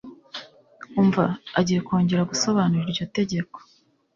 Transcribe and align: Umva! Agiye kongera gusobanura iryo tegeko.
Umva! 1.01 1.25
Agiye 1.59 1.79
kongera 1.87 2.27
gusobanura 2.31 2.83
iryo 2.89 3.05
tegeko. 3.17 3.57